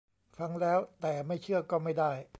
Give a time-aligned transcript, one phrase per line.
[0.37, 2.11] ฟังแล้ว แต่ไม่เชื่อ ก็ไม่ได้